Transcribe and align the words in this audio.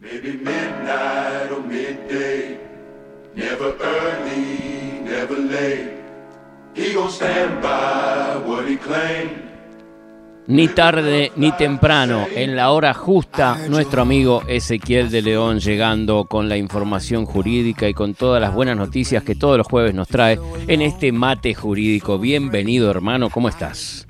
Maybe 0.00 0.32
midnight 0.32 1.52
or 1.52 1.60
midday. 1.60 2.58
Never 3.34 3.76
early, 3.78 5.00
never 5.04 5.36
late. 5.36 5.92
He 6.74 6.96
stand 7.10 7.60
by 7.60 8.38
what 8.46 8.66
he 8.66 8.78
claimed. 8.78 9.42
Ni 10.46 10.68
tarde 10.68 11.32
ni 11.36 11.52
temprano, 11.52 12.26
en 12.34 12.56
la 12.56 12.70
hora 12.70 12.94
justa, 12.94 13.58
nuestro 13.68 14.00
amigo 14.00 14.42
Ezequiel 14.48 15.10
de 15.10 15.20
León 15.20 15.60
llegando 15.60 16.24
con 16.24 16.48
la 16.48 16.56
información 16.56 17.26
jurídica 17.26 17.86
y 17.86 17.92
con 17.92 18.14
todas 18.14 18.40
las 18.40 18.54
buenas 18.54 18.78
noticias 18.78 19.22
que 19.22 19.34
todos 19.34 19.58
los 19.58 19.66
jueves 19.66 19.94
nos 19.94 20.08
trae 20.08 20.40
en 20.66 20.80
este 20.80 21.12
mate 21.12 21.54
jurídico. 21.54 22.18
Bienvenido 22.18 22.90
hermano, 22.90 23.28
¿cómo 23.28 23.50
estás? 23.50 24.08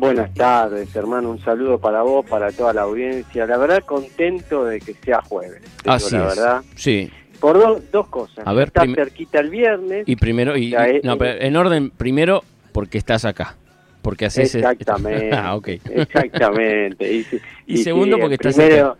Buenas 0.00 0.34
tardes, 0.34 0.94
hermano. 0.96 1.30
Un 1.30 1.38
saludo 1.40 1.78
para 1.78 2.02
vos, 2.02 2.24
para 2.26 2.50
toda 2.52 2.72
la 2.72 2.82
audiencia. 2.82 3.46
La 3.46 3.58
verdad, 3.58 3.82
contento 3.84 4.64
de 4.64 4.80
que 4.80 4.94
sea 4.94 5.20
jueves. 5.22 5.62
Así 5.84 6.16
la 6.16 6.28
es. 6.28 6.36
verdad. 6.36 6.62
Sí. 6.74 7.10
Por 7.38 7.58
do- 7.58 7.80
dos 7.92 8.08
cosas. 8.08 8.46
A 8.46 8.52
ver, 8.52 8.68
Está 8.68 8.84
cerquita 8.86 9.40
el 9.40 9.50
viernes. 9.50 10.04
Y 10.08 10.16
primero, 10.16 10.56
y, 10.56 10.74
no, 11.04 11.16
pero 11.18 11.40
en 11.42 11.56
orden, 11.56 11.90
primero 11.90 12.42
porque 12.72 12.98
estás 12.98 13.24
acá. 13.24 13.56
Porque 14.02 14.26
haces 14.26 14.54
Exactamente. 14.56 15.30
ah, 15.34 15.54
ok. 15.54 15.68
Exactamente. 15.68 17.24
Y, 17.66 17.76
segundo, 17.78 18.18
porque 18.18 18.34
estás 18.34 18.54
primero, 18.56 18.96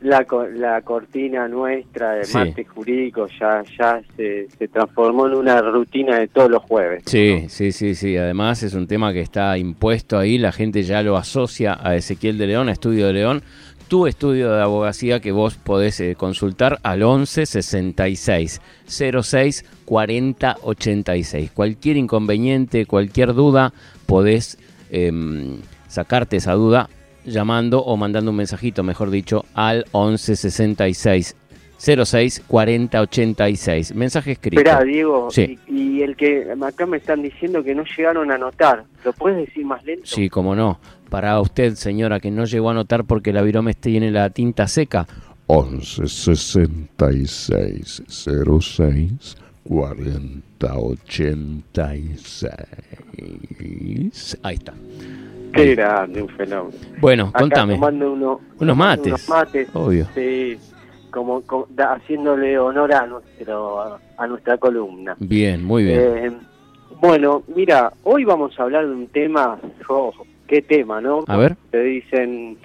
la, 0.00 0.26
la 0.54 0.82
cortina 0.82 1.48
nuestra 1.48 2.12
de 2.12 2.24
Sí. 2.24 2.34
martes 2.36 2.68
jurídico 2.68 3.26
ya, 3.40 3.62
ya 3.78 4.00
se, 4.16 4.46
se 4.56 4.68
transformó 4.68 5.26
en 5.26 5.34
una 5.34 5.60
rutina 5.62 6.18
de 6.18 6.28
todos 6.28 6.50
los 6.50 6.62
jueves. 6.62 7.02
Sí, 7.06 7.46
sí, 7.48 7.72
sí, 7.72 7.94
sí. 7.94 8.16
Además 8.16 8.62
es 8.62 8.74
un 8.74 8.86
tema 8.86 9.12
que 9.12 9.20
está 9.20 9.56
impuesto 9.58 10.18
ahí, 10.18 10.38
la 10.38 10.52
gente 10.52 10.82
ya 10.82 11.02
lo 11.02 11.16
asocia 11.16 11.78
a 11.82 11.96
Ezequiel 11.96 12.38
de 12.38 12.46
León, 12.46 12.68
a 12.68 12.72
Estudio 12.72 13.06
de 13.06 13.12
León. 13.14 13.42
Tu 13.88 14.08
estudio 14.08 14.50
de 14.52 14.62
abogacía 14.62 15.20
que 15.20 15.30
vos 15.30 15.54
podés 15.58 16.00
eh, 16.00 16.16
consultar 16.16 16.80
al 16.82 17.04
11 17.04 17.46
66 17.46 18.60
06 18.86 19.64
40 19.84 20.56
86. 20.62 21.50
Cualquier 21.52 21.96
inconveniente, 21.96 22.84
cualquier 22.86 23.32
duda, 23.32 23.72
podés 24.06 24.58
em, 24.90 25.58
sacarte 25.86 26.36
esa 26.36 26.54
duda 26.54 26.88
llamando 27.26 27.82
o 27.84 27.96
mandando 27.96 28.30
un 28.30 28.36
mensajito, 28.38 28.82
mejor 28.82 29.10
dicho, 29.10 29.44
al 29.54 29.84
11 29.92 30.36
66 30.36 31.36
06 31.78 32.42
40 32.46 33.00
86. 33.02 33.94
Mensaje 33.94 34.32
escrito. 34.32 34.58
Esperá, 34.60 34.82
Diego, 34.82 35.28
Sí. 35.30 35.58
y, 35.68 35.98
y 35.98 36.02
el 36.02 36.16
que 36.16 36.46
acá 36.66 36.86
me 36.86 36.96
están 36.96 37.22
diciendo 37.22 37.62
que 37.62 37.74
no 37.74 37.84
llegaron 37.96 38.30
a 38.30 38.36
anotar, 38.36 38.84
¿lo 39.04 39.12
puedes 39.12 39.46
decir 39.46 39.64
más 39.66 39.84
lento? 39.84 40.06
Sí, 40.06 40.30
cómo 40.30 40.54
no. 40.54 40.80
Para 41.10 41.38
usted, 41.40 41.74
señora, 41.74 42.18
que 42.18 42.30
no 42.30 42.44
llegó 42.46 42.70
a 42.70 42.74
notar 42.74 43.04
porque 43.04 43.32
la 43.32 43.42
virome 43.42 43.74
tiene 43.74 44.10
la 44.10 44.30
tinta 44.30 44.66
seca. 44.68 45.06
11 45.48 46.08
66 46.08 48.02
06 48.08 49.36
40 49.64 50.74
86. 50.76 52.46
Ahí 54.42 54.54
está. 54.54 54.74
Qué 55.56 55.74
grande, 55.74 56.22
un 56.22 56.28
fenómeno. 56.28 56.76
Bueno, 57.00 57.24
Acá 57.28 57.40
contame. 57.40 57.74
uno- 57.74 58.40
Unos 58.60 58.76
mates. 58.76 59.06
Unos 59.06 59.28
mates, 59.28 59.68
Obvio. 59.74 60.06
sí, 60.14 60.56
como, 61.10 61.40
como- 61.42 61.66
da- 61.70 61.94
haciéndole 61.94 62.58
honor 62.58 62.92
a, 62.92 63.06
nuestro, 63.06 63.80
a, 63.80 64.00
a 64.18 64.26
nuestra 64.26 64.56
columna. 64.58 65.16
Bien, 65.18 65.64
muy 65.64 65.84
bien. 65.84 66.00
Eh, 66.00 66.32
bueno, 67.00 67.42
mira, 67.54 67.92
hoy 68.04 68.24
vamos 68.24 68.58
a 68.58 68.62
hablar 68.64 68.86
de 68.86 68.92
un 68.94 69.06
tema, 69.08 69.58
oh, 69.88 70.12
qué 70.46 70.62
tema, 70.62 71.00
¿no? 71.00 71.24
A 71.26 71.36
ver. 71.36 71.56
Te 71.70 71.82
dicen, 71.82 72.56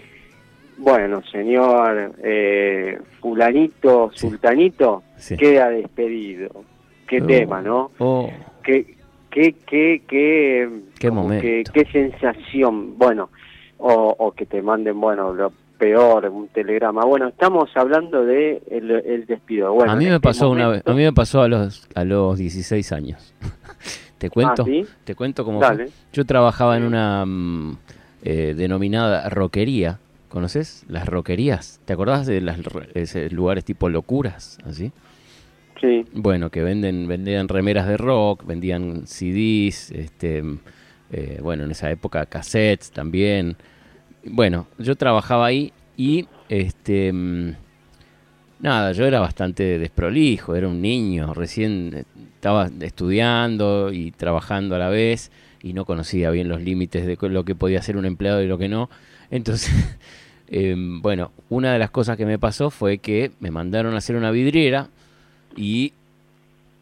bueno, 0.77 1.21
señor 1.31 2.13
eh, 2.23 2.99
fulanito, 3.19 4.11
Sí. 4.13 4.27
sultanito, 4.29 5.03
Sí. 5.17 5.35
queda 5.37 5.69
despedido. 5.69 6.49
Qué 7.07 7.21
Oh. 7.21 7.25
tema, 7.27 7.61
¿no? 7.61 7.91
Oh, 7.99 8.29
qué, 8.63 8.95
qué, 9.31 9.55
qué, 9.65 10.01
qué, 10.07 10.69
Qué 10.99 11.09
momento. 11.11 11.41
que- 11.41 11.63
qué 11.73 11.85
sensación, 11.91 12.97
bueno, 12.97 13.29
o, 13.77 14.15
o 14.19 14.31
que 14.33 14.45
te 14.45 14.61
manden, 14.61 14.99
bueno, 15.01 15.33
lo 15.33 15.51
peor, 15.77 16.25
un 16.29 16.47
telegrama. 16.49 17.03
Bueno, 17.05 17.29
estamos 17.29 17.69
hablando 17.75 18.23
de 18.23 18.61
el, 18.69 18.91
el 18.91 19.25
despido. 19.25 19.73
Bueno, 19.73 19.91
a 19.91 19.95
mí 19.95 20.05
me 20.05 20.11
este 20.11 20.19
pasó 20.19 20.49
una 20.51 20.67
vez, 20.67 20.83
a 20.85 20.93
mí 20.93 21.01
me 21.03 21.13
pasó 21.13 21.41
a 21.41 21.47
los 21.47 21.87
a 21.95 22.03
los 22.03 22.37
16 22.37 22.91
años. 22.91 23.33
¿Te 24.19 24.29
cuento? 24.29 24.61
Ah, 24.61 24.65
¿sí? 24.65 24.85
Te 25.03 25.15
cuento 25.15 25.43
cómo 25.43 25.59
fue. 25.59 25.67
Dale. 25.69 25.89
Yo 26.13 26.25
trabajaba 26.25 26.77
en 26.77 26.83
una 26.83 27.25
mm, 27.25 27.77
eh, 28.23 28.53
denominada 28.55 29.27
roquería. 29.29 29.97
¿Conoces 30.29 30.85
las 30.87 31.07
roquerías? 31.07 31.81
¿Te 31.85 31.93
acordás 31.93 32.25
de 32.27 32.39
ro- 32.39 32.83
ese 32.93 33.29
lugares 33.31 33.65
tipo 33.65 33.89
locuras, 33.89 34.59
así? 34.65 34.91
Bueno, 36.13 36.49
que 36.49 36.61
venden, 36.61 37.07
vendían 37.07 37.47
remeras 37.47 37.87
de 37.87 37.97
rock, 37.97 38.45
vendían 38.45 39.07
CDs, 39.07 39.91
este, 39.91 40.43
eh, 41.11 41.39
bueno, 41.41 41.63
en 41.63 41.71
esa 41.71 41.89
época 41.91 42.25
cassettes 42.25 42.91
también. 42.91 43.55
Bueno, 44.23 44.67
yo 44.77 44.95
trabajaba 44.95 45.47
ahí 45.47 45.73
y, 45.97 46.27
este, 46.49 47.11
mm, 47.11 47.55
nada, 48.59 48.91
yo 48.91 49.05
era 49.05 49.19
bastante 49.19 49.79
desprolijo, 49.79 50.55
era 50.55 50.67
un 50.67 50.81
niño, 50.81 51.33
recién 51.33 51.91
eh, 51.95 52.03
estaba 52.35 52.69
estudiando 52.81 53.91
y 53.91 54.11
trabajando 54.11 54.75
a 54.75 54.79
la 54.79 54.89
vez 54.89 55.31
y 55.63 55.73
no 55.73 55.85
conocía 55.85 56.31
bien 56.31 56.49
los 56.49 56.61
límites 56.61 57.05
de 57.05 57.17
lo 57.29 57.45
que 57.45 57.55
podía 57.55 57.79
hacer 57.79 57.97
un 57.97 58.05
empleado 58.05 58.41
y 58.43 58.47
lo 58.47 58.57
que 58.57 58.69
no. 58.69 58.89
Entonces, 59.31 59.73
em, 60.47 61.01
bueno, 61.01 61.31
una 61.49 61.73
de 61.73 61.79
las 61.79 61.91
cosas 61.91 62.17
que 62.17 62.25
me 62.25 62.39
pasó 62.39 62.69
fue 62.69 62.99
que 62.99 63.31
me 63.39 63.51
mandaron 63.51 63.95
a 63.95 63.97
hacer 63.97 64.15
una 64.15 64.31
vidriera 64.31 64.89
y 65.55 65.93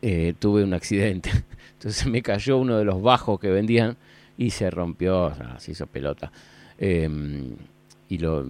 eh, 0.01 0.33
tuve 0.39 0.63
un 0.63 0.73
accidente. 0.73 1.31
Entonces 1.73 2.05
me 2.07 2.21
cayó 2.21 2.57
uno 2.57 2.77
de 2.77 2.85
los 2.85 3.01
bajos 3.01 3.39
que 3.39 3.49
vendían 3.49 3.97
y 4.37 4.51
se 4.51 4.69
rompió, 4.69 5.33
se 5.57 5.71
hizo 5.71 5.87
pelota. 5.87 6.31
Eh, 6.77 7.09
y 8.09 8.17
lo, 8.17 8.45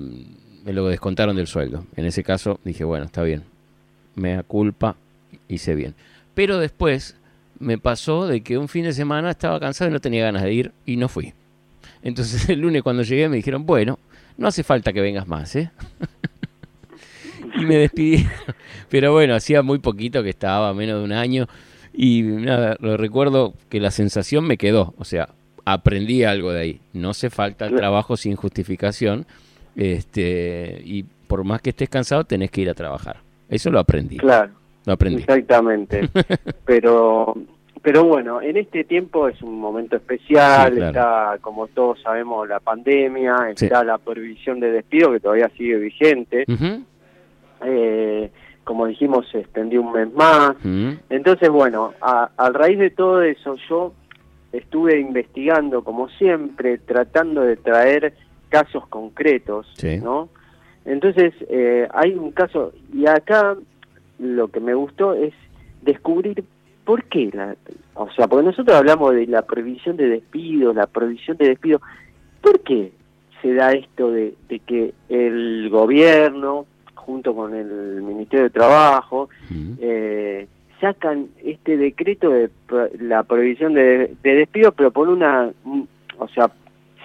me 0.64 0.74
lo 0.74 0.88
descontaron 0.88 1.36
del 1.36 1.48
sueldo. 1.48 1.86
En 1.96 2.06
ese 2.06 2.24
caso 2.24 2.60
dije, 2.64 2.84
bueno, 2.84 3.06
está 3.06 3.24
bien, 3.24 3.44
me 4.16 4.36
da 4.36 4.44
culpa, 4.44 4.96
hice 5.48 5.76
bien. 5.76 5.96
Pero 6.34 6.60
después 6.60 7.16
me 7.60 7.78
pasó 7.78 8.28
de 8.28 8.42
que 8.42 8.58
un 8.58 8.68
fin 8.68 8.86
de 8.86 8.94
semana 8.94 9.32
estaba 9.32 9.60
cansado 9.60 9.90
y 9.90 9.94
no 9.94 10.00
tenía 10.00 10.24
ganas 10.24 10.44
de 10.44 10.54
ir 10.54 10.72
y 10.86 10.96
no 10.98 11.10
fui. 11.10 11.34
Entonces 12.02 12.50
el 12.50 12.62
lunes 12.62 12.84
cuando 12.84 13.04
llegué 13.04 13.30
me 13.30 13.38
dijeron, 13.38 13.66
bueno, 13.66 14.00
no 14.38 14.48
hace 14.48 14.64
falta 14.64 14.94
que 14.94 15.02
vengas 15.02 15.28
más, 15.28 15.56
¿eh? 15.56 15.72
y 17.62 17.66
me 17.66 17.76
despidí. 17.78 18.26
Pero 18.90 19.12
bueno, 19.14 19.36
hacía 19.36 19.62
muy 19.62 19.80
poquito 19.80 20.24
que 20.24 20.30
estaba, 20.30 20.74
menos 20.74 21.00
de 21.00 21.04
un 21.06 21.12
año. 21.14 21.48
Y 21.94 22.22
nada, 22.24 22.78
lo 22.80 22.98
recuerdo 22.98 23.54
que 23.70 23.80
la 23.80 23.92
sensación 23.92 24.46
me 24.46 24.58
quedó. 24.58 24.94
O 24.98 25.06
sea, 25.06 25.30
aprendí 25.66 26.24
algo 26.24 26.52
de 26.52 26.62
ahí. 26.62 26.80
No 26.94 27.10
hace 27.12 27.30
falta 27.30 27.66
el 27.68 27.76
trabajo 27.76 28.16
sin 28.18 28.36
justificación. 28.36 29.26
Este, 29.76 30.82
y 30.86 31.04
por 31.28 31.44
más 31.44 31.62
que 31.62 31.72
estés 31.72 31.90
cansado, 31.90 32.24
tenés 32.26 32.52
que 32.52 32.62
ir 32.62 32.70
a 32.70 32.74
trabajar. 32.74 33.18
Eso 33.50 33.70
lo 33.72 33.80
aprendí. 33.80 34.18
claro, 34.18 34.52
Lo 34.86 34.94
aprendí. 34.94 35.22
exactamente. 35.22 36.10
pero 36.66 37.36
pero 37.82 38.04
bueno, 38.04 38.42
en 38.42 38.58
este 38.58 38.84
tiempo 38.84 39.30
es 39.30 39.42
un 39.42 39.58
momento 39.58 39.96
especial, 39.96 40.72
Sí, 40.74 40.76
claro. 40.76 40.88
está, 40.90 41.38
como 41.40 41.68
todos 41.68 42.02
sabemos, 42.02 42.46
la 42.48 42.60
pandemia, 42.60 43.36
Sí. 43.56 43.66
está 43.66 43.86
la 43.86 43.98
prohibición 43.98 44.60
de 44.60 44.70
despido 44.72 45.14
que 45.14 45.22
todavía 45.22 45.50
sigue 45.58 45.78
vigente. 45.78 46.44
Ujú, 46.50 46.84
Eh, 47.66 48.32
como 48.64 48.86
dijimos, 48.86 49.28
se 49.32 49.40
extendió 49.40 49.82
un 49.82 49.92
mes 49.94 50.14
más. 50.14 50.52
ujú. 50.64 50.98
Entonces, 51.10 51.50
bueno, 51.50 51.94
a, 52.02 52.30
a 52.38 52.50
raíz 52.52 52.78
de 52.78 52.92
todo 52.92 53.22
eso, 53.24 53.56
yo 53.68 53.94
estuve 54.52 55.00
investigando, 55.00 55.84
como 55.84 56.08
siempre, 56.10 56.78
tratando 56.78 57.42
de 57.42 57.56
traer 57.58 58.14
casos 58.50 58.86
concretos, 58.88 59.68
Sí. 59.76 59.98
¿no? 59.98 60.30
Entonces, 60.86 61.34
eh, 61.50 61.88
hay 61.94 62.14
un 62.14 62.32
caso, 62.32 62.74
y 62.94 63.06
acá 63.08 63.56
lo 64.20 64.48
que 64.50 64.60
me 64.60 64.74
gustó 64.74 65.14
es 65.14 65.34
descubrir 65.82 66.44
por 66.84 67.04
qué, 67.06 67.30
la, 67.34 67.56
o 67.94 68.10
sea, 68.12 68.28
porque 68.28 68.46
nosotros 68.46 68.76
hablamos 68.76 69.14
de 69.14 69.28
la 69.28 69.44
prohibición 69.44 69.98
de 69.98 70.08
despido, 70.10 70.74
la 70.74 70.88
prohibición 70.88 71.38
de 71.38 71.50
despido, 71.50 71.80
¿por 72.42 72.60
qué 72.62 72.92
se 73.42 73.54
da 73.54 73.72
esto 73.74 74.12
de, 74.12 74.34
de 74.50 74.60
que 74.60 74.94
el 75.10 75.70
gobierno, 75.70 76.66
junto 77.10 77.34
con 77.34 77.56
el 77.56 78.04
Ministerio 78.04 78.44
de 78.44 78.50
Trabajo, 78.52 79.30
eh, 79.82 80.46
sacan 80.80 81.26
este 81.44 81.76
decreto 81.76 82.30
de 82.30 82.52
la 83.00 83.24
prohibición 83.24 83.74
de, 83.74 84.14
de 84.22 84.36
despido, 84.36 84.72
pero 84.74 84.92
por 84.92 85.10
una, 85.10 85.50
un- 85.66 85.88
o 86.20 86.28
sea, 86.28 86.52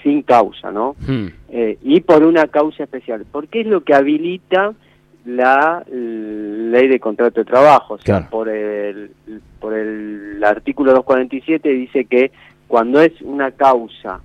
sin 0.03 0.21
causa, 0.21 0.71
¿no? 0.71 0.95
Hmm. 1.07 1.29
Eh, 1.49 1.79
y 1.83 2.01
por 2.03 2.23
una 2.23 2.47
causa 2.49 2.83
especial, 2.85 3.25
porque 3.33 3.63
es 3.63 3.67
lo 3.67 3.81
que 3.83 3.95
habilita 3.95 4.75
la 5.25 5.83
ley 5.91 6.87
de 6.89 7.01
contrato 7.01 7.41
de 7.41 7.47
trabajo, 7.47 7.95
o 7.95 7.99
sea, 7.99 8.17
Claro. 8.19 8.31
por 8.31 8.49
el 8.51 9.11
por 9.59 9.73
el 9.73 10.45
artículo 10.45 10.93
247 10.93 11.67
dice 11.71 12.05
que 12.05 12.31
cuando 12.69 13.01
es 13.01 13.19
una 13.23 13.53
causa 13.53 14.21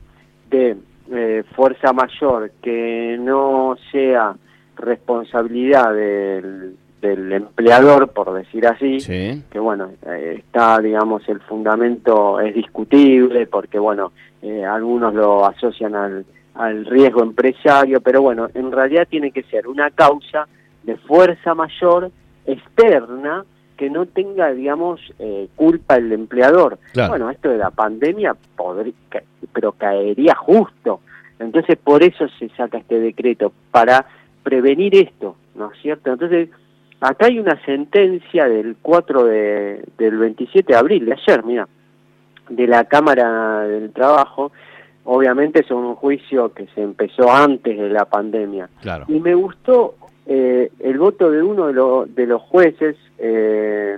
de 0.51 0.75
eh, 1.11 1.43
fuerza 1.55 1.93
mayor 1.93 2.51
que 2.61 3.17
no 3.17 3.77
sea 3.93 4.35
responsabilidad 4.79 5.93
del, 5.93 6.75
del 7.01 7.31
empleador, 7.33 8.09
por 8.11 8.33
decir 8.33 8.65
así, 8.67 8.99
Sí. 8.99 9.43
que 9.51 9.59
bueno, 9.59 9.91
eh, 10.05 10.35
está, 10.39 10.79
digamos, 10.79 11.27
el 11.29 11.39
fundamento 11.41 12.39
es 12.39 12.53
discutible 12.55 13.47
porque, 13.47 13.79
bueno, 13.79 14.11
eh, 14.41 14.65
algunos 14.65 15.13
lo 15.13 15.45
asocian 15.45 15.95
al, 15.95 16.25
al 16.55 16.85
riesgo 16.85 17.21
empresario, 17.23 18.01
pero 18.01 18.21
bueno, 18.21 18.49
en 18.53 18.71
realidad 18.71 19.07
tiene 19.09 19.31
que 19.31 19.43
ser 19.43 19.67
una 19.67 19.91
causa 19.91 20.47
de 20.83 20.97
fuerza 20.97 21.53
mayor 21.53 22.11
externa 22.45 23.45
que 23.77 23.89
no 23.89 24.05
tenga, 24.05 24.51
digamos, 24.51 24.99
eh, 25.19 25.47
culpa 25.55 25.95
el 25.95 26.11
empleador. 26.11 26.79
Claro. 26.91 27.11
Bueno, 27.11 27.29
esto 27.29 27.49
de 27.49 27.57
la 27.57 27.69
pandemia, 27.71 28.35
podría, 28.57 28.93
pero 29.53 29.71
caería 29.71 30.35
justo. 30.35 30.99
Entonces, 31.39 31.77
por 31.77 32.03
eso 32.03 32.27
se 32.37 32.49
saca 32.49 32.77
este 32.79 32.99
decreto, 32.99 33.53
para 33.71 34.05
prevenir 34.43 34.95
esto, 34.95 35.35
¿no 35.55 35.71
es 35.71 35.81
cierto? 35.81 36.11
Entonces, 36.11 36.49
acá 37.01 37.27
hay 37.27 37.39
una 37.39 37.59
sentencia 37.65 38.47
del 38.47 38.75
4 38.81 39.23
de, 39.25 39.83
del 39.97 40.17
27 40.17 40.73
de 40.73 40.77
abril, 40.79 41.05
de 41.05 41.13
ayer, 41.13 41.43
mira, 41.43 41.67
de 42.49 42.67
la 42.67 42.85
Cámara 42.85 43.61
del 43.61 43.91
Trabajo. 43.91 44.51
Obviamente 45.05 45.61
es 45.61 45.71
un 45.71 45.95
juicio 45.95 46.53
que 46.53 46.67
se 46.75 46.81
empezó 46.81 47.31
antes 47.31 47.77
de 47.77 47.89
la 47.89 48.05
pandemia. 48.05 48.69
Claro. 48.81 49.05
Y 49.07 49.19
me 49.19 49.33
gustó 49.35 49.95
eh, 50.25 50.71
el 50.79 50.97
voto 50.99 51.31
de 51.31 51.41
uno 51.41 51.67
de, 51.67 51.73
lo- 51.73 52.05
de 52.05 52.27
los 52.27 52.41
jueces 52.43 52.95
eh, 53.17 53.97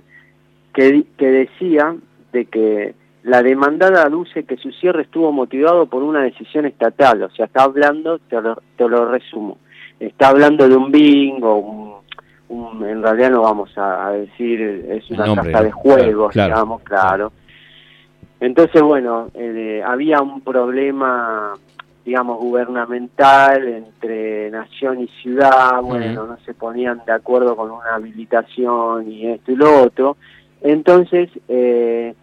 que, 0.73 1.03
que 1.17 1.27
decía 1.27 1.95
de 2.31 2.45
que 2.45 2.93
la 3.23 3.43
demandada 3.43 4.03
aduce 4.03 4.45
que 4.45 4.57
su 4.57 4.71
cierre 4.71 5.03
estuvo 5.03 5.31
motivado 5.31 5.85
por 5.85 6.01
una 6.01 6.21
decisión 6.23 6.65
estatal. 6.65 7.21
O 7.23 7.29
sea, 7.31 7.45
está 7.45 7.63
hablando, 7.63 8.19
te 8.19 8.41
lo, 8.41 8.61
te 8.77 8.87
lo 8.87 9.11
resumo, 9.11 9.57
está 10.07 10.29
hablando 10.29 10.67
de 10.67 10.75
un 10.75 10.91
bingo, 10.91 11.55
un, 11.57 11.93
un- 12.49 12.85
en 12.85 13.01
realidad 13.01 13.31
no 13.31 13.41
vamos 13.41 13.77
a, 13.77 14.07
a 14.07 14.11
decir, 14.11 14.59
es 14.89 15.09
una 15.11 15.25
nombre, 15.27 15.51
casa 15.51 15.63
de 15.65 15.71
juegos, 15.71 16.33
Claro, 16.33 16.53
digamos, 16.53 16.81
claro. 16.83 17.07
claro. 17.07 17.31
Entonces, 18.39 18.81
bueno, 18.81 19.27
eh, 19.35 19.83
había 19.85 20.19
un 20.21 20.41
problema, 20.41 21.53
digamos, 22.03 22.39
gubernamental 22.39 23.67
entre 23.67 24.49
nación 24.49 25.01
y 25.01 25.07
ciudad, 25.21 25.79
bueno, 25.83 26.25
no 26.25 26.37
se 26.45 26.53
ponían 26.55 27.01
de 27.05 27.11
acuerdo 27.11 27.55
con 27.55 27.69
una 27.69 27.93
habilitación 27.95 29.11
y 29.11 29.27
esto 29.27 29.51
y 29.51 29.55
lo 29.55 29.83
otro. 29.83 30.17
Entonces, 30.61 31.29
eh, 31.47 32.15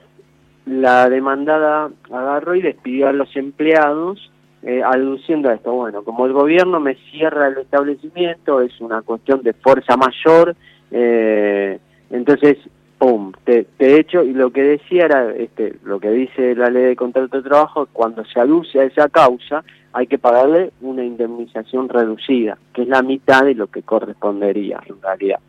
la 0.67 1.09
demandada 1.09 1.89
agarró 2.11 2.55
y 2.57 2.63
despidió 2.63 3.09
a 3.09 3.13
los 3.13 3.35
empleados 3.37 4.31
eh, 4.63 4.83
aduciendo 4.85 5.49
a 5.49 5.55
esto, 5.55 5.73
bueno, 5.73 6.03
como 6.03 6.27
el 6.27 6.33
gobierno 6.33 6.81
me 6.81 6.97
cierra 7.11 7.49
el 7.49 7.59
establecimiento, 7.59 8.61
es 8.61 8.81
una 8.81 9.03
cuestión 9.03 9.43
de 9.43 9.53
fuerza 9.53 9.97
mayor, 9.97 10.57
eh, 10.91 11.79
entonces, 12.11 12.59
pum, 12.99 13.33
te, 13.45 13.65
te 13.77 13.99
echo, 13.99 14.25
y 14.25 14.33
lo 14.33 14.51
que 14.51 14.63
decía 14.63 15.05
era, 15.05 15.31
este, 15.35 15.77
lo 15.85 16.01
que 16.01 16.11
dice 16.11 16.55
la 16.55 16.71
ley 16.71 16.85
de 16.85 16.97
contrato 16.97 17.37
de 17.37 17.49
trabajo, 17.49 17.89
cuando 17.93 18.25
se 18.25 18.41
aduce 18.41 18.81
a 18.81 18.85
esa 18.85 19.09
causa, 19.09 19.63
hay 19.93 20.07
que 20.07 20.19
pagarle 20.19 20.73
una 20.81 21.05
indemnización 21.05 21.89
reducida, 21.89 22.59
que 22.73 22.83
es 22.83 22.89
la 22.89 23.03
mitad 23.03 23.45
de 23.45 23.55
lo 23.55 23.69
que 23.69 23.83
correspondería 23.83 24.81
en 24.87 25.01
realidad. 25.01 25.41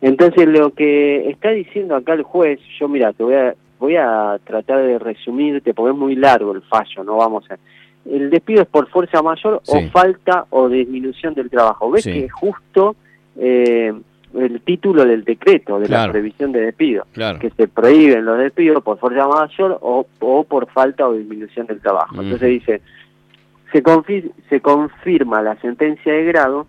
Entonces, 0.00 0.46
lo 0.46 0.70
que 0.70 1.30
está 1.30 1.50
diciendo 1.50 1.96
acá 1.96 2.14
el 2.14 2.22
juez, 2.22 2.60
yo 2.78 2.88
mira, 2.88 3.12
te 3.12 3.22
voy 3.22 3.34
a, 3.34 3.54
voy 3.78 3.96
a 3.96 4.38
tratar 4.44 4.82
de 4.82 4.98
resumirte, 4.98 5.74
porque 5.74 5.92
es 5.92 5.96
muy 5.96 6.16
largo 6.16 6.52
el 6.52 6.62
fallo, 6.62 7.04
no 7.04 7.16
vamos 7.16 7.50
a... 7.50 7.56
El 8.10 8.30
despido 8.30 8.62
es 8.62 8.68
por 8.68 8.88
fuerza 8.88 9.22
mayor 9.22 9.60
Sí. 9.64 9.76
o 9.86 9.90
falta 9.90 10.46
o 10.50 10.68
disminución 10.68 11.34
del 11.34 11.48
trabajo. 11.50 11.90
¿Ves 11.90 12.04
Sí. 12.04 12.12
que 12.12 12.24
es 12.26 12.32
justo 12.32 12.96
eh, 13.36 13.92
el 14.34 14.60
título 14.62 15.04
del 15.04 15.24
decreto, 15.24 15.78
de 15.80 15.86
Claro. 15.86 16.06
la 16.08 16.12
previsión 16.12 16.52
de 16.52 16.60
despido? 16.60 17.04
Claro. 17.12 17.38
que 17.38 17.50
se 17.50 17.66
prohíben 17.68 18.24
los 18.24 18.38
despidos 18.38 18.82
por 18.82 18.98
fuerza 18.98 19.26
mayor 19.26 19.78
o, 19.80 20.06
o 20.20 20.44
por 20.44 20.66
falta 20.70 21.08
o 21.08 21.14
disminución 21.14 21.66
del 21.66 21.80
trabajo. 21.80 22.20
Entonces 22.20 22.48
dice, 22.48 22.80
se, 23.72 23.82
se 24.48 24.60
confirma 24.60 25.42
la 25.42 25.56
sentencia 25.56 26.12
de 26.12 26.24
grado 26.24 26.66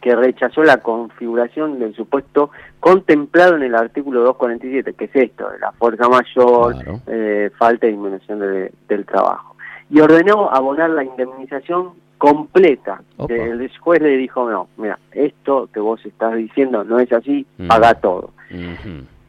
que 0.00 0.14
rechazó 0.16 0.62
la 0.64 0.78
configuración 0.78 1.78
del 1.78 1.94
supuesto 1.94 2.50
contemplado 2.80 3.56
en 3.56 3.62
el 3.64 3.74
artículo 3.74 4.20
247, 4.22 4.94
que 4.94 5.04
es 5.04 5.14
esto, 5.14 5.50
de 5.50 5.58
la 5.58 5.72
fuerza 5.72 6.08
mayor, 6.08 6.72
Claro. 6.74 7.00
eh, 7.06 7.50
falta 7.58 7.86
y 7.86 7.90
disminución 7.90 8.38
de- 8.40 8.72
del 8.88 9.04
trabajo. 9.04 9.49
Y 9.90 10.00
ordenó 10.00 10.50
abonar 10.50 10.90
la 10.90 11.04
indemnización 11.04 11.90
completa. 12.18 13.02
Opa. 13.16 13.34
El 13.34 13.70
juez 13.78 14.00
le 14.02 14.16
dijo, 14.16 14.48
no, 14.48 14.68
mira, 14.76 14.98
esto 15.12 15.68
que 15.72 15.80
vos 15.80 16.04
estás 16.04 16.34
diciendo 16.36 16.84
no 16.84 16.98
es 17.00 17.10
así, 17.12 17.46
Mm. 17.58 17.66
paga 17.68 17.94
todo. 17.94 18.30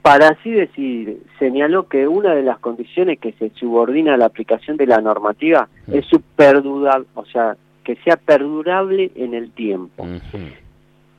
Para 0.01 0.29
así 0.29 0.49
decir, 0.51 1.21
señaló 1.39 1.87
que 1.87 2.07
una 2.07 2.33
de 2.33 2.43
las 2.43 2.57
condiciones 2.59 3.19
que 3.19 3.31
se 3.33 3.49
subordina 3.51 4.15
a 4.15 4.17
la 4.17 4.25
aplicación 4.25 4.75
de 4.77 4.87
la 4.87 4.99
normativa 4.99 5.67
Mm. 5.87 5.93
es 5.95 6.05
su 6.05 6.21
perdura, 6.21 7.01
o 7.15 7.25
sea, 7.25 7.55
que 7.83 7.95
sea 8.03 8.17
perdurable 8.17 9.11
en 9.15 9.33
el 9.33 9.51
tiempo. 9.51 10.05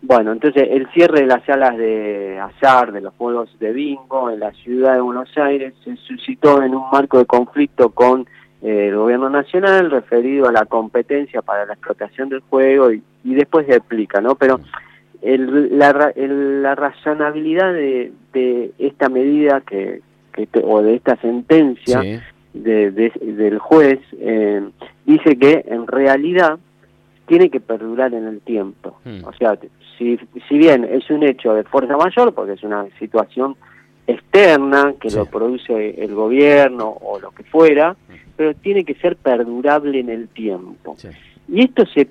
Bueno, 0.02 0.32
entonces 0.32 0.66
el 0.70 0.88
cierre 0.90 1.20
de 1.20 1.26
las 1.26 1.44
salas 1.44 1.76
de 1.76 2.38
azar, 2.40 2.92
de 2.92 3.00
los 3.00 3.14
juegos 3.14 3.56
de 3.60 3.72
bingo 3.72 4.30
en 4.30 4.40
la 4.40 4.50
ciudad 4.52 4.94
de 4.94 5.00
Buenos 5.00 5.30
Aires 5.38 5.74
se 5.84 5.96
suscitó 5.96 6.60
en 6.62 6.74
un 6.74 6.90
marco 6.90 7.18
de 7.18 7.24
conflicto 7.26 7.90
con 7.90 8.26
el 8.62 8.94
gobierno 8.96 9.28
nacional 9.28 9.90
referido 9.90 10.48
a 10.48 10.52
la 10.52 10.64
competencia 10.66 11.42
para 11.42 11.66
la 11.66 11.72
explotación 11.74 12.28
del 12.28 12.40
juego 12.40 12.92
y, 12.92 13.02
y 13.24 13.34
después 13.34 13.66
se 13.66 13.74
explica, 13.76 14.20
¿no? 14.20 14.34
Pero 14.36 14.60
el- 15.20 15.78
la, 15.78 16.12
el- 16.16 16.62
la 16.62 16.74
razonabilidad 16.74 17.72
de, 17.72 18.12
de 18.32 18.72
esta 18.78 19.08
medida 19.08 19.60
que, 19.62 20.00
que 20.32 20.46
te- 20.46 20.62
o 20.64 20.82
de 20.82 20.94
esta 20.94 21.16
sentencia 21.16 22.00
Sí. 22.02 22.18
de- 22.54 22.90
de- 22.90 23.12
del 23.20 23.58
juez 23.58 23.98
eh, 24.18 24.62
dice 25.06 25.36
que 25.38 25.64
en 25.66 25.86
realidad 25.86 26.58
tiene 27.26 27.50
que 27.50 27.60
perdurar 27.60 28.14
en 28.14 28.26
el 28.26 28.40
tiempo. 28.40 28.98
Mm. 29.04 29.24
O 29.24 29.32
sea, 29.32 29.56
si, 29.98 30.18
si 30.48 30.58
bien 30.58 30.84
es 30.84 31.08
un 31.10 31.22
hecho 31.22 31.54
de 31.54 31.62
fuerza 31.64 31.96
mayor, 31.96 32.34
porque 32.34 32.52
es 32.52 32.62
una 32.62 32.86
situación 32.98 33.56
externa 34.06 34.94
que 35.00 35.10
Sí. 35.10 35.16
lo 35.16 35.26
produce 35.26 36.02
el 36.02 36.14
gobierno 36.14 36.88
o 36.88 37.18
lo 37.20 37.30
que 37.30 37.42
fuera, 37.44 37.96
pero 38.36 38.54
tiene 38.54 38.84
que 38.84 38.94
ser 38.94 39.16
perdurable 39.16 40.00
en 40.00 40.08
el 40.10 40.28
tiempo. 40.28 40.94
Sí. 40.98 41.08
Y 41.48 41.64
esto 41.64 41.84
se, 41.86 42.08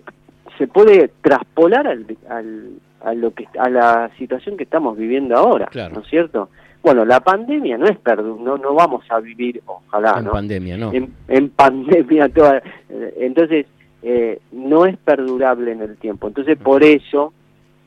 se 0.58 0.68
puede 0.68 1.12
traspolar 1.22 1.88
al, 1.88 2.06
al- 2.30 2.70
a, 3.04 3.14
lo 3.14 3.34
que, 3.34 3.48
a 3.58 3.70
la 3.70 4.12
situación 4.18 4.58
que 4.58 4.64
estamos 4.64 4.96
viviendo 4.98 5.36
ahora, 5.36 5.66
Claro. 5.68 5.96
¿no 5.96 6.02
es 6.02 6.08
cierto? 6.08 6.50
Bueno, 6.84 7.04
la 7.06 7.20
pandemia 7.20 7.78
no 7.78 7.86
es 7.88 7.98
perdu 7.98 8.40
no, 8.40 8.58
no 8.58 8.74
vamos 8.74 9.04
a 9.10 9.20
vivir, 9.20 9.62
ojalá, 9.66 10.16
en 10.20 10.26
¿no? 10.26 10.32
pandemia, 10.32 10.78
¿no? 10.78 10.94
en, 10.94 11.14
en 11.28 11.50
pandemia 11.50 12.30
toda 12.34 12.58
eh, 12.90 13.14
entonces 13.20 13.66
eh, 14.04 14.40
no 14.52 14.86
es 14.88 14.98
perdurable 14.98 15.72
en 15.72 15.82
el 15.82 15.98
tiempo 15.98 16.28
entonces 16.28 16.58
por 16.58 16.84
eso 16.84 17.34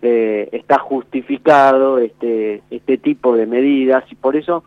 eh, 0.06 0.49
está 0.52 0.78
justificado 0.78 1.99
este 1.99 2.62
este 2.70 2.99
tipo 2.99 3.34
de 3.37 3.46
medidas 3.46 4.04
y 4.11 4.14
por 4.14 4.37
eso 4.37 4.64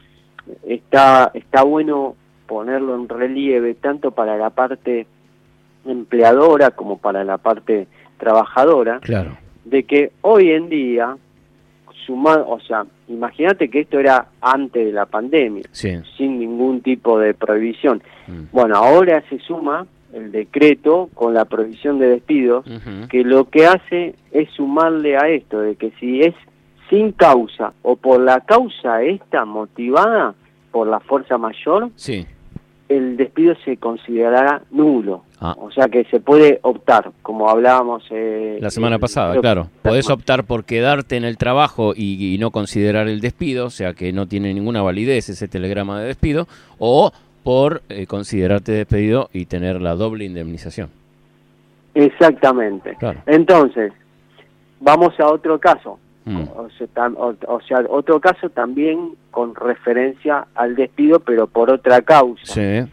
está 0.67 1.31
está 1.33 1.63
bueno 1.63 2.15
ponerlo 2.47 2.95
en 2.95 3.09
relieve 3.09 3.73
tanto 3.75 4.11
para 4.11 4.37
la 4.37 4.49
parte 4.49 5.05
empleadora 5.85 6.71
como 6.71 6.97
para 6.97 7.23
la 7.23 7.37
parte 7.37 7.87
trabajadora 8.17 8.99
Claro. 9.01 9.37
de 9.65 9.83
que 9.83 10.11
hoy 10.21 10.51
en 10.51 10.69
día 10.69 11.15
sumado 12.05 12.47
o 12.49 12.59
sea 12.61 12.85
imagínate 13.07 13.69
que 13.69 13.81
esto 13.81 13.99
era 13.99 14.27
antes 14.41 14.85
de 14.85 14.91
la 14.91 15.05
pandemia 15.05 15.63
Sí. 15.71 15.91
sin 16.17 16.39
ningún 16.39 16.81
tipo 16.81 17.19
de 17.19 17.33
prohibición. 17.33 18.01
Mm. 18.27 18.43
Bueno, 18.51 18.75
ahora 18.77 19.23
se 19.29 19.39
suma 19.39 19.85
el 20.17 20.31
decreto 20.31 21.09
con 21.13 21.33
la 21.33 21.45
prohibición 21.45 21.99
de 21.99 22.09
despidos, 22.09 22.65
que 23.09 23.23
lo 23.23 23.49
que 23.49 23.65
hace 23.67 24.15
es 24.31 24.49
sumarle 24.51 25.15
a 25.17 25.27
esto, 25.29 25.59
de 25.61 25.75
que 25.75 25.91
si 25.99 26.21
es 26.21 26.33
sin 26.89 27.11
causa 27.11 27.73
o 27.83 27.95
por 27.95 28.19
la 28.21 28.41
causa 28.41 29.01
esta 29.03 29.45
motivada 29.45 30.33
por 30.71 30.87
la 30.87 30.99
fuerza 30.99 31.37
mayor, 31.37 31.89
Sí. 31.95 32.25
el 32.89 33.17
despido 33.17 33.55
se 33.65 33.77
considerará 33.77 34.61
nulo. 34.71 35.23
Ah. 35.39 35.55
O 35.59 35.69
sea 35.71 35.87
que 35.87 36.03
se 36.05 36.19
puede 36.19 36.59
optar, 36.63 37.11
como 37.21 37.47
hablábamos 37.49 38.03
eh, 38.09 38.57
La 38.59 38.71
semana 38.71 38.97
pasada, 38.97 39.39
claro. 39.39 39.69
Podés 39.83 40.09
optar 40.09 40.45
por 40.45 40.63
quedarte 40.63 41.15
en 41.15 41.25
el 41.25 41.37
trabajo 41.37 41.93
y, 41.95 42.33
y 42.33 42.37
no 42.39 42.49
considerar 42.49 43.07
el 43.07 43.21
despido, 43.21 43.67
o 43.67 43.69
sea 43.69 43.93
que 43.93 44.11
no 44.13 44.25
tiene 44.27 44.51
ninguna 44.53 44.81
validez 44.81 45.29
ese 45.29 45.47
telegrama 45.47 45.99
de 45.99 46.07
despido, 46.07 46.47
o 46.79 47.11
por 47.47 47.81
eh, 47.87 48.05
considerarte 48.07 48.73
despedido 48.73 49.29
y 49.31 49.45
tener 49.45 49.79
la 49.81 49.95
doble 49.95 50.25
indemnización. 50.25 50.89
Exactamente. 51.93 52.95
Claro. 52.99 53.21
Entonces, 53.25 53.93
vamos 54.81 55.17
a 55.19 55.27
otro 55.27 55.57
caso. 55.57 55.97
Mm. 56.25 56.41
O 56.55 56.69
sea, 56.77 56.87
tam- 56.93 57.15
o- 57.17 57.37
o 57.55 57.61
sea, 57.61 57.79
otro 57.89 58.19
caso 58.19 58.49
también 58.49 59.11
con 59.31 59.55
referencia 59.55 60.45
al 60.55 60.75
despido, 60.75 61.21
pero 61.21 61.47
por 61.47 61.71
otra 61.71 62.01
causa. 62.01 62.53
Sí. 62.53 62.91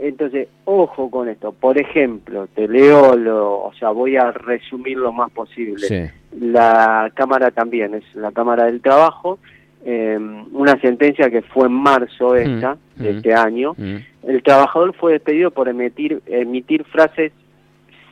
Entonces, 0.00 0.46
ojo 0.66 1.10
con 1.10 1.28
esto. 1.28 1.50
Por 1.52 1.76
ejemplo, 1.76 2.46
te 2.54 2.68
leo, 2.68 3.16
lo, 3.16 3.64
o 3.64 3.72
sea, 3.74 3.90
voy 3.90 4.16
a 4.16 4.30
resumir 4.30 4.96
lo 4.98 5.12
más 5.12 5.30
posible. 5.32 5.86
Sí. 5.86 6.02
La 6.40 7.10
Cámara 7.14 7.50
también, 7.50 7.94
es 7.96 8.04
la 8.14 8.30
Cámara 8.30 8.66
del 8.66 8.80
Trabajo, 8.80 9.40
eh, 9.84 10.18
una 10.52 10.78
sentencia 10.80 11.30
que 11.30 11.42
fue 11.42 11.66
en 11.66 11.72
marzo 11.72 12.34
esta, 12.36 12.74
Mm, 12.96 13.02
de 13.02 13.12
mm. 13.12 13.16
este 13.16 13.34
año. 13.34 13.74
Mm. 13.76 13.96
El 14.28 14.42
trabajador 14.42 14.94
fue 14.94 15.12
despedido 15.12 15.50
por 15.50 15.68
emitir, 15.68 16.22
emitir 16.26 16.84
frases 16.84 17.32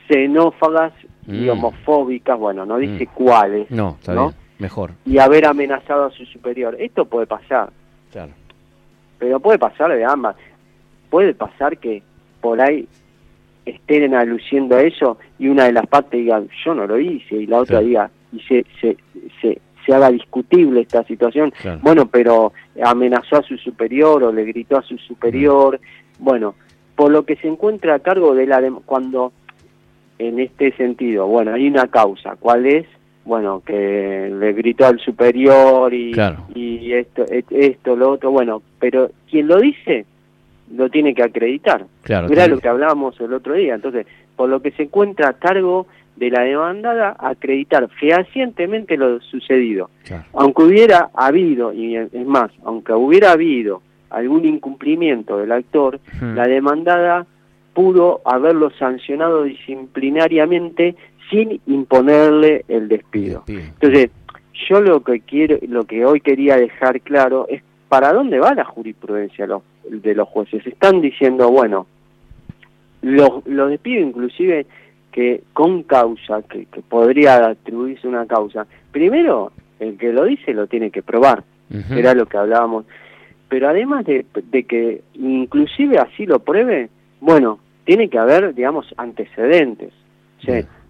xenófagas 0.07 0.93
y 1.27 1.45
Mm. 1.45 1.49
homofóbicas, 1.49 2.37
bueno, 2.39 2.65
no 2.65 2.77
dice 2.77 3.05
Mm. 3.05 3.13
cuáles, 3.13 3.69
No, 3.71 3.97
está 3.99 4.13
¿no? 4.13 4.27
bien. 4.29 4.35
Mejor. 4.59 4.91
y 5.05 5.19
haber 5.19 5.45
amenazado 5.45 6.05
a 6.05 6.11
su 6.11 6.25
superior. 6.25 6.75
Esto 6.79 7.05
puede 7.05 7.25
pasar, 7.27 7.69
Claro. 8.11 8.33
pero 9.17 9.39
puede 9.39 9.57
pasar 9.57 9.89
de 9.95 10.03
ambas. 10.03 10.35
Puede 11.09 11.33
pasar 11.33 11.77
que 11.77 12.03
por 12.41 12.59
ahí 12.59 12.85
estén 13.65 14.13
aluciendo 14.15 14.75
a 14.75 14.81
eso 14.81 15.17
y 15.37 15.47
una 15.47 15.63
de 15.65 15.71
las 15.73 15.87
partes 15.87 16.19
diga 16.19 16.41
yo 16.65 16.73
no 16.73 16.85
lo 16.87 16.99
hice 16.99 17.35
y 17.37 17.45
la 17.47 17.59
otra 17.59 17.79
diga 17.79 18.09
y 18.33 18.39
se, 18.41 18.65
se, 18.81 18.97
se, 19.41 19.61
se 19.89 19.95
haga 19.95 20.11
discutible 20.11 20.81
esta 20.81 21.03
situación. 21.03 21.51
Claro. 21.61 21.79
Bueno, 21.81 22.05
pero 22.05 22.53
amenazó 22.83 23.37
a 23.37 23.41
su 23.43 23.57
superior 23.57 24.23
o 24.23 24.31
le 24.31 24.43
gritó 24.45 24.77
a 24.77 24.83
su 24.83 24.97
superior. 24.99 25.79
Bueno, 26.19 26.53
por 26.95 27.11
lo 27.11 27.25
que 27.25 27.35
se 27.37 27.47
encuentra 27.47 27.95
a 27.95 27.99
cargo 27.99 28.35
de 28.35 28.45
la 28.45 28.61
cuando 28.85 29.31
en 30.19 30.39
este 30.39 30.73
sentido, 30.75 31.25
bueno, 31.27 31.53
hay 31.53 31.67
una 31.67 31.87
causa, 31.87 32.35
¿cuál 32.39 32.65
es? 32.67 32.85
Bueno, 33.25 33.63
que 33.65 34.29
le 34.31 34.53
gritó 34.53 34.85
al 34.85 34.99
superior 34.99 35.91
y, 35.93 36.11
Claro. 36.11 36.45
y 36.53 36.91
esto, 36.93 37.25
et- 37.29 37.51
esto, 37.51 37.95
lo 37.95 38.11
otro, 38.11 38.29
bueno, 38.31 38.61
pero 38.79 39.09
quien 39.29 39.47
lo 39.47 39.59
dice 39.59 40.05
lo 40.75 40.89
tiene 40.89 41.15
que 41.15 41.23
acreditar. 41.23 41.83
Claro. 42.03 42.27
Era 42.29 42.45
lo 42.47 42.59
que 42.59 42.67
hablábamos 42.67 43.19
el 43.21 43.33
otro 43.33 43.55
día. 43.55 43.73
Entonces, 43.73 44.05
por 44.35 44.49
lo 44.49 44.61
que 44.61 44.69
se 44.71 44.83
encuentra 44.83 45.29
a 45.29 45.33
cargo 45.33 45.87
de 46.19 46.29
la 46.29 46.41
demandada, 46.41 47.15
acreditar 47.17 47.89
fehacientemente 47.99 48.97
lo 48.97 49.21
sucedido. 49.21 49.89
claro. 50.03 50.25
Aunque 50.33 50.63
hubiera 50.63 51.09
habido, 51.13 51.73
y 51.73 51.95
es 51.95 52.25
más, 52.25 52.51
aunque 52.63 52.93
hubiera 52.93 53.31
habido 53.31 53.81
algún 54.09 54.45
incumplimiento 54.45 55.37
del 55.37 55.51
actor, 55.51 55.99
la 56.21 56.47
demandada 56.47 57.25
pudo 57.73 58.21
haberlo 58.25 58.71
sancionado 58.71 59.43
disciplinariamente 59.43 60.95
sin 61.29 61.61
imponerle 61.67 62.65
el 62.67 62.89
despido. 62.89 63.43
Despido. 63.45 63.73
Entonces, 63.81 64.09
yo 64.67 64.81
lo 64.81 65.01
que 65.03 65.21
quiero, 65.21 65.57
lo 65.67 65.85
que 65.85 66.05
hoy 66.05 66.19
quería 66.19 66.57
dejar 66.57 66.99
claro 67.01 67.45
es 67.47 67.63
para 67.87 68.11
dónde 68.11 68.39
va 68.39 68.53
la 68.53 68.65
jurisprudencia 68.65 69.47
de 69.89 70.15
los 70.15 70.27
jueces. 70.27 70.65
Están 70.67 71.01
diciendo, 71.01 71.49
bueno, 71.49 71.87
los, 73.01 73.45
los 73.45 73.69
despidos 73.69 74.07
inclusive 74.07 74.65
que 75.11 75.43
con 75.53 75.83
causa, 75.83 76.41
que, 76.43 76.65
que 76.65 76.81
podría 76.81 77.47
atribuirse 77.47 78.07
una 78.07 78.25
causa, 78.25 78.65
primero 78.91 79.51
el 79.79 79.97
que 79.97 80.11
lo 80.11 80.25
dice 80.25 80.53
lo 80.53 80.67
tiene 80.67 80.91
que 80.91 81.01
probar, 81.01 81.43
era 81.91 82.13
lo 82.13 82.25
que 82.25 82.37
hablábamos. 82.37 82.85
Pero 83.47 83.69
además 83.69 84.05
de, 84.05 84.25
de 84.51 84.63
que 84.63 85.01
inclusive 85.13 85.97
así 85.97 86.25
lo 86.25 86.39
pruebe, 86.39 86.89
bueno, 87.21 87.59
tiene 87.85 88.09
que 88.09 88.19
haber, 88.19 88.53
digamos, 88.53 88.93
antecedentes. 88.97 89.93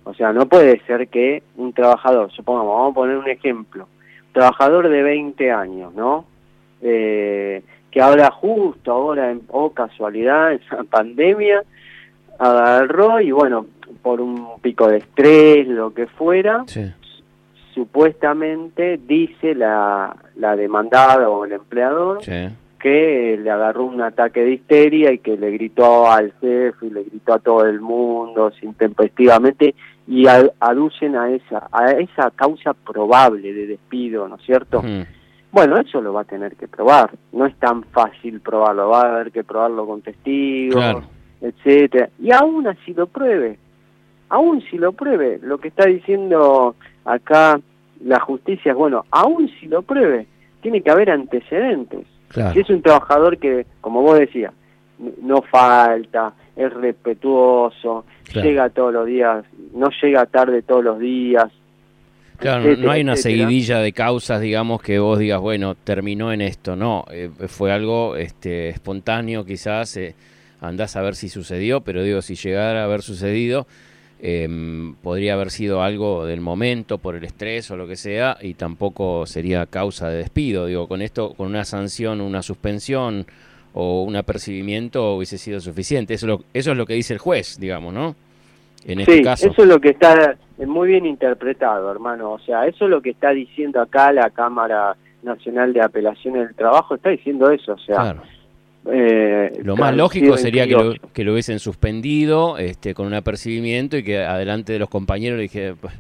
O 0.04 0.14
sea, 0.14 0.34
no 0.34 0.48
puede 0.48 0.80
ser 0.86 1.08
que 1.08 1.44
un 1.56 1.74
trabajador, 1.74 2.32
supongamos, 2.32 2.76
vamos 2.76 2.92
a 2.92 2.96
poner 2.96 3.18
un 3.18 3.30
ejemplo, 3.30 3.88
trabajador 4.34 4.90
de 4.90 5.04
20 5.04 5.52
años, 5.52 5.94
¿no? 5.94 6.26
Eh, 6.82 7.62
que 7.92 8.02
ahora 8.02 8.32
justo 8.32 8.92
ahora, 8.92 9.32
en, 9.32 9.42
oh 9.50 9.72
casualidad, 9.72 10.54
en 10.54 10.62
esa 10.62 10.84
pandemia, 10.84 11.64
agarró 12.40 13.20
y 13.22 13.32
bueno, 13.32 13.66
por 14.02 14.22
un 14.22 14.60
pico 14.62 14.88
de 14.88 14.98
estrés, 14.98 15.68
lo 15.68 15.94
que 15.94 16.08
fuera, 16.08 16.64
Sí. 16.68 16.86
supuestamente 17.74 19.00
dice 19.06 19.56
la, 19.56 20.16
la 20.36 20.56
demandada 20.56 21.30
o 21.30 21.46
el 21.46 21.54
empleador 21.54 22.22
Sí. 22.24 22.50
que 22.80 23.38
le 23.42 23.50
agarró 23.52 23.86
un 23.86 24.02
ataque 24.02 24.42
de 24.42 24.52
histeria 24.54 25.12
y 25.12 25.20
que 25.20 25.38
le 25.38 25.52
gritó 25.52 26.10
al 26.10 26.32
jefe 26.40 26.86
y 26.88 26.90
le 26.90 27.04
gritó 27.04 27.34
a 27.34 27.40
todo 27.40 27.66
el 27.66 27.82
mundo 27.82 28.52
intempestivamente 28.62 29.76
y 30.08 30.26
aducen 30.28 31.16
a 31.16 31.30
esa 31.32 31.68
a 31.72 31.92
esa 31.92 32.32
causa 32.32 32.74
probable 32.74 33.54
de 33.54 33.68
despido, 33.68 34.28
¿no 34.28 34.36
es 34.38 34.42
cierto? 34.46 34.82
Mm. 34.82 35.04
Bueno, 35.52 35.78
eso 35.78 36.00
lo 36.02 36.14
va 36.14 36.22
a 36.22 36.26
tener 36.26 36.56
que 36.56 36.68
probar. 36.68 37.12
No 37.32 37.46
es 37.48 37.56
tan 37.58 37.84
fácil 37.86 38.40
probarlo, 38.40 38.90
va 38.90 39.02
a 39.02 39.16
haber 39.16 39.32
que 39.32 39.44
probarlo 39.44 39.86
con 39.88 40.02
testigos, 40.02 40.76
Claro. 40.76 41.04
Etcétera. 41.42 42.10
Y 42.22 42.32
aún 42.34 42.68
así 42.68 42.94
lo 42.94 43.08
pruebe, 43.08 43.58
aún 44.30 44.62
si 44.70 44.78
lo 44.78 44.92
pruebe, 44.94 45.40
lo 45.42 45.58
que 45.58 45.70
está 45.70 45.86
diciendo 45.86 46.76
acá 47.06 47.60
la 48.04 48.20
justicia 48.20 48.72
es, 48.72 48.78
bueno, 48.78 49.06
aún 49.12 49.50
si 49.60 49.68
lo 49.68 49.82
pruebe, 49.82 50.28
tiene 50.62 50.82
que 50.82 50.90
haber 50.92 51.10
antecedentes. 51.12 52.06
Claro. 52.30 52.54
Si 52.54 52.60
es 52.60 52.70
un 52.70 52.82
trabajador 52.82 53.38
que, 53.38 53.66
como 53.82 54.02
vos 54.02 54.18
decías, 54.20 54.54
no 55.22 55.42
falta, 55.42 56.34
es 56.56 56.72
respetuoso, 56.74 58.06
Claro. 58.26 58.48
llega 58.48 58.70
todos 58.70 58.94
los 58.94 59.06
días, 59.08 59.46
no 59.74 59.90
llega 60.02 60.26
tarde 60.28 60.62
todos 60.62 60.84
los 60.84 61.00
días. 61.00 61.46
Claro, 62.38 62.60
no- 62.60 62.66
no 62.68 62.72
etcétera, 62.72 62.94
hay 62.94 63.02
una 63.02 63.14
etcétera. 63.14 63.38
seguidilla 63.48 63.80
de 63.80 63.92
causas, 63.94 64.40
digamos, 64.42 64.82
que 64.82 65.00
vos 65.00 65.20
digas, 65.20 65.42
bueno, 65.42 65.76
terminó 65.76 66.32
en 66.32 66.42
esto. 66.42 66.76
No, 66.76 67.04
eh, 67.12 67.30
fue 67.48 67.72
algo 67.72 68.16
este, 68.16 68.70
espontáneo, 68.70 69.44
quizás. 69.46 69.98
Eh, 69.98 70.16
andás 70.62 70.96
a 70.96 71.02
ver 71.02 71.16
si 71.16 71.30
sucedió, 71.30 71.82
pero 71.82 72.04
digo, 72.04 72.22
si 72.22 72.36
llegara 72.36 72.82
a 72.82 72.86
haber 72.86 73.02
sucedido, 73.02 73.66
em, 74.22 74.96
podría 74.96 75.34
haber 75.34 75.50
sido 75.52 75.82
algo 75.82 76.26
del 76.26 76.42
momento, 76.42 76.98
por 76.98 77.16
el 77.16 77.24
estrés 77.24 77.72
o 77.72 77.78
lo 77.78 77.88
que 77.88 77.96
sea, 77.96 78.38
y 78.42 78.54
tampoco 78.56 79.26
sería 79.26 79.66
causa 79.66 80.10
de 80.10 80.18
despido. 80.18 80.66
Digo, 80.66 80.88
con 80.88 81.02
esto, 81.02 81.34
con 81.34 81.48
una 81.48 81.64
sanción, 81.64 82.20
una 82.20 82.42
suspensión 82.42 83.26
o 83.74 84.04
un 84.04 84.16
apercibimiento 84.16 85.16
hubiese 85.16 85.38
sido 85.38 85.60
suficiente. 85.62 86.16
Eso, 86.16 86.26
es 86.26 86.30
lo- 86.30 86.44
eso 86.54 86.72
es 86.72 86.78
lo 86.78 86.86
que 86.86 86.96
dice 86.96 87.14
el 87.14 87.20
juez, 87.20 87.58
digamos, 87.60 87.94
¿no? 87.94 88.16
En 88.86 89.00
este 89.02 89.18
sí, 89.18 89.22
caso. 89.24 89.48
eso 89.48 89.62
es 89.62 89.68
lo 89.68 89.80
que 89.80 89.90
está 89.90 90.36
eh, 90.58 90.66
muy 90.66 90.88
bien 90.90 91.06
interpretado, 91.06 91.92
hermano. 91.92 92.32
O 92.32 92.40
sea, 92.40 92.66
eso 92.66 92.86
es 92.86 92.92
lo 92.92 93.02
que 93.02 93.12
está 93.12 93.30
diciendo 93.32 93.80
acá 93.82 94.12
la 94.12 94.30
Cámara 94.32 94.96
Nacional 95.22 95.72
de 95.74 95.82
Apelaciones 95.82 96.48
del 96.48 96.56
Trabajo, 96.56 96.96
está 96.96 97.10
diciendo 97.10 97.50
eso. 97.52 97.74
O 97.74 97.78
sea, 97.80 97.96
Claro. 97.96 98.22
Eh, 98.92 99.60
Lo 99.64 99.76
más 99.78 99.96
lógico 99.96 100.38
sería 100.38 100.66
que 100.68 100.74
lo, 100.74 100.94
que 101.14 101.24
lo 101.24 101.34
hubiesen 101.34 101.60
suspendido 101.60 102.58
este, 102.58 102.94
con 102.94 103.08
un 103.08 103.14
apercibimiento 103.14 103.98
y 103.98 104.04
que 104.04 104.20
adelante 104.20 104.74
de 104.74 104.80
los 104.80 104.90
compañeros 104.90 105.38
le 105.38 105.44
dije, 105.44 105.74
"Pues, 105.80 105.94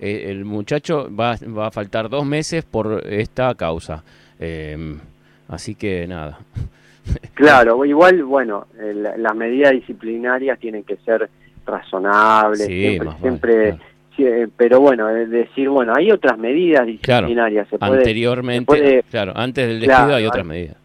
eh, 0.00 0.26
el 0.30 0.44
muchacho 0.44 1.08
va, 1.14 1.36
va 1.56 1.68
a 1.68 1.70
faltar 1.70 2.08
dos 2.08 2.24
meses 2.26 2.64
por 2.64 3.04
esta 3.08 3.54
causa. 3.54 4.02
Eh, 4.40 4.96
así 5.48 5.74
que 5.74 6.06
nada. 6.06 6.38
Claro, 7.34 7.84
igual, 7.84 8.22
bueno, 8.24 8.66
eh, 8.80 8.92
la- 8.94 9.16
las 9.16 9.34
medidas 9.34 9.72
disciplinarias 9.72 10.58
tienen 10.60 10.84
que 10.84 10.96
ser 11.04 11.28
razonables, 11.66 12.66
Sí, 12.66 12.80
siempre, 12.80 13.06
vale, 13.08 13.20
siempre 13.20 13.54
claro. 13.54 13.78
sí, 14.16 14.52
pero 14.56 14.80
bueno, 14.80 15.08
es 15.10 15.28
decir, 15.30 15.68
bueno, 15.68 15.92
hay 15.96 16.10
otras 16.12 16.38
medidas 16.38 16.86
Claro, 17.00 17.26
disciplinarias, 17.26 17.68
se 17.68 17.78
puede, 17.78 17.92
Anteriormente, 17.98 18.72
se 18.72 18.80
puede- 18.82 19.02
claro, 19.10 19.32
antes 19.34 19.66
del 19.66 19.80
despido 19.80 19.96
Claro, 19.96 20.14
hay 20.14 20.26
otras 20.26 20.46
medidas. 20.46 20.76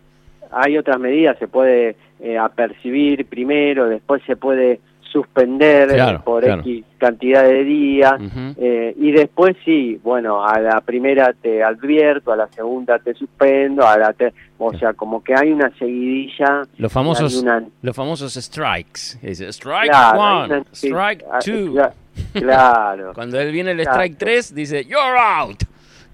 Hay 0.52 0.78
otras 0.78 1.00
medidas, 1.00 1.38
se 1.40 1.48
puede 1.48 1.96
eh, 2.20 2.38
apercibir 2.38 3.26
primero, 3.28 3.88
después 3.88 4.22
se 4.26 4.36
puede 4.36 4.80
suspender 5.12 5.88
Claro, 5.90 6.22
por 6.24 6.44
claro. 6.44 6.62
X 6.62 6.84
cantidad 6.98 7.44
de 7.44 7.64
días, 7.64 8.14
eh, 8.58 8.94
y 8.98 9.12
después 9.12 9.56
sí, 9.64 10.00
bueno, 10.04 10.46
a 10.46 10.60
la 10.60 10.82
primera 10.82 11.34
te 11.34 11.64
advierto, 11.64 12.32
a 12.32 12.36
la 12.36 12.48
segunda 12.50 13.00
te 13.00 13.14
suspendo, 13.14 13.88
a 13.88 13.98
la 13.98 14.14
te- 14.14 14.34
o 14.58 14.74
sea, 14.78 14.94
como 14.94 15.24
que 15.24 15.34
hay 15.34 15.52
una 15.52 15.70
seguidilla, 15.78 16.64
Los 16.78 16.92
famosos, 16.92 17.42
una- 17.42 17.64
los 17.82 17.96
famosos 17.96 18.34
strikes. 18.34 19.18
Strike 19.24 19.90
Claro, 19.90 20.20
one, 20.20 20.46
una- 20.56 20.66
strike 20.74 21.24
ah, 21.32 21.40
two. 21.40 21.74
cla- 21.74 21.94
Claro, 22.34 23.12
Cuando 23.16 23.40
él 23.40 23.52
viene 23.52 23.72
el 23.72 23.80
strike 23.82 24.18
3, 24.18 24.54
dice, 24.56 24.84
you're 24.84 25.18
out. 25.20 25.64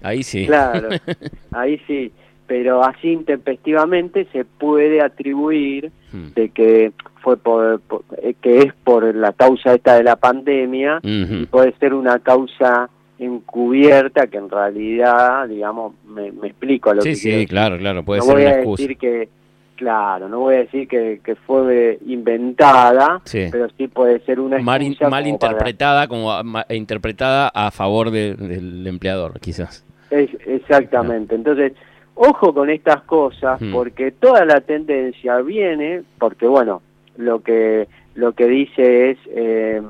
Ahí 0.02 0.22
sí. 0.22 0.46
claro, 0.46 0.88
ahí 1.52 1.80
sí, 1.86 2.12
pero 2.46 2.82
así 2.84 3.08
intempestivamente 3.12 4.26
se 4.32 4.44
puede 4.44 5.00
atribuir 5.02 5.90
Mm. 6.12 6.26
de 6.34 6.48
que 6.50 6.92
fue 7.22 7.36
por, 7.36 7.80
por- 7.80 8.04
eh, 8.22 8.34
que 8.40 8.58
es 8.58 8.72
por 8.84 9.12
la 9.14 9.32
causa 9.32 9.74
esta 9.74 9.96
de 9.96 10.04
la 10.04 10.14
pandemia 10.16 11.00
y 11.02 11.46
puede 11.46 11.72
ser 11.80 11.92
una 11.94 12.18
causa 12.20 12.88
encubierta 13.18 14.26
que 14.26 14.38
en 14.38 14.50
realidad, 14.50 15.48
digamos, 15.48 15.94
me, 16.06 16.30
me 16.32 16.48
explico 16.48 16.90
a 16.90 16.94
lo 16.94 17.02
Sí, 17.02 17.10
que 17.10 17.14
quiero 17.14 17.22
sí, 17.22 17.30
decir. 17.40 17.48
claro, 17.48 17.78
claro, 17.78 18.04
puede 18.04 18.20
no 18.20 18.24
ser 18.26 18.34
voy 18.34 18.42
una 18.44 18.50
a 18.50 18.56
excusa. 18.58 18.82
decir 18.82 18.98
que, 18.98 19.28
claro, 19.76 20.28
no 20.28 20.40
voy 20.40 20.54
a 20.54 20.58
decir 20.58 20.86
que, 20.88 21.20
que 21.24 21.34
fue 21.34 21.98
inventada, 22.06 23.20
Sí. 23.24 23.46
pero 23.50 23.68
sí 23.76 23.88
puede 23.88 24.20
ser 24.20 24.40
una 24.40 24.58
mal, 24.60 24.82
in- 24.82 24.90
mal 24.90 24.98
como 24.98 25.10
para- 25.10 25.28
interpretada 25.28 26.06
como 26.08 26.32
a- 26.32 26.42
ma- 26.42 26.66
interpretada 26.70 27.48
a 27.48 27.70
favor 27.70 28.10
de- 28.10 28.34
del 28.34 28.86
empleador 28.86 29.40
quizás 29.40 29.84
Es- 30.10 30.30
exactamente. 30.46 31.34
Entonces, 31.34 31.72
ojo 32.14 32.54
con 32.54 32.70
estas 32.70 33.02
cosas, 33.02 33.60
Hmm. 33.60 33.72
porque 33.72 34.10
toda 34.12 34.44
la 34.44 34.60
tendencia 34.60 35.38
viene, 35.38 36.02
porque 36.18 36.46
bueno, 36.46 36.82
lo 37.16 37.40
que 37.42 37.88
lo 38.14 38.32
que 38.32 38.46
dice 38.46 39.10
es 39.10 39.18
eh, 39.28 39.82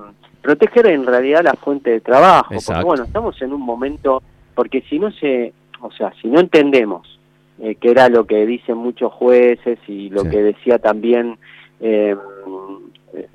proteger 0.42 0.86
en 0.88 1.04
realidad 1.06 1.42
la 1.44 1.52
fuente 1.54 1.90
de 1.90 2.00
trabajo, 2.00 2.44
porque 2.48 2.56
Exacto. 2.56 2.86
bueno, 2.86 3.04
estamos 3.04 3.40
en 3.42 3.52
un 3.52 3.60
momento, 3.60 4.22
porque 4.54 4.80
si 4.88 4.98
no 4.98 5.10
se, 5.12 5.52
o 5.80 5.90
sea, 5.92 6.12
si 6.22 6.28
no 6.28 6.40
entendemos 6.40 7.18
eh, 7.60 7.76
que 7.76 7.90
era 7.90 8.08
lo 8.08 8.24
que 8.26 8.44
dicen 8.46 8.76
muchos 8.78 9.12
jueces 9.12 9.78
y 9.86 10.10
lo 10.10 10.22
Sí. 10.22 10.30
que 10.30 10.42
decía 10.42 10.78
también 10.78 11.38
eh, 11.80 12.16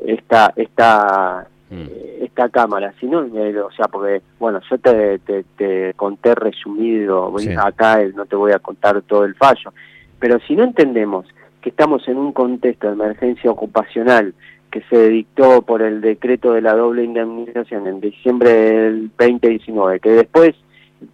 esta 0.05 0.51
esta 0.55 1.47
Mm. 1.69 1.81
eh, 1.89 2.19
esta 2.23 2.49
cámara, 2.49 2.93
si 2.99 3.05
no, 3.05 3.23
eh, 3.23 3.59
o 3.59 3.71
sea, 3.71 3.87
porque, 3.87 4.21
bueno, 4.39 4.59
yo 4.69 4.77
te, 4.77 5.19
te, 5.19 5.43
te 5.57 5.93
conté 5.95 6.35
resumido, 6.35 7.33
Sí. 7.37 7.49
acá 7.57 8.01
eh, 8.01 8.11
no 8.15 8.25
te 8.25 8.35
voy 8.35 8.51
a 8.51 8.59
contar 8.59 9.01
todo 9.03 9.23
el 9.25 9.35
fallo, 9.35 9.73
pero 10.19 10.39
si 10.47 10.55
no 10.55 10.63
entendemos 10.63 11.25
que 11.61 11.69
estamos 11.69 12.07
en 12.07 12.17
un 12.17 12.31
contexto 12.31 12.87
de 12.87 12.93
emergencia 12.93 13.51
ocupacional 13.51 14.33
que 14.71 14.81
se 14.89 15.09
dictó 15.09 15.61
por 15.63 15.81
el 15.81 15.99
decreto 16.01 16.53
de 16.53 16.61
la 16.61 16.75
doble 16.75 17.03
indemnización 17.03 17.87
en 17.87 17.99
diciembre 17.99 18.51
del 18.51 19.11
2019, 19.17 19.99
que 19.99 20.11
después, 20.11 20.55